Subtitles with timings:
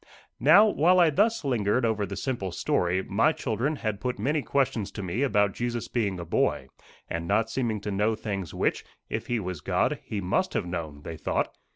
[0.39, 4.89] Now, while I thus lingered over the simple story, my children had put many questions
[4.93, 6.69] to me about Jesus being a boy,
[7.07, 11.03] and not seeming to know things which, if he was God, he must have known,
[11.03, 11.55] they thought.